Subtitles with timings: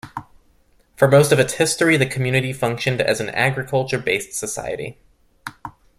[0.95, 4.97] For most of its history, the community functioned as an agriculture-based society.